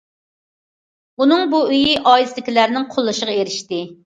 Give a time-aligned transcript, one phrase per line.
[1.19, 3.85] ئۇنىڭ بۇ ئويى ئائىلىسىدىكىلەرنىڭ قوللىشىغا ئېرىشتى.